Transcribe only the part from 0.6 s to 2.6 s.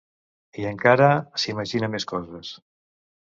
I encara s'imagina més coses.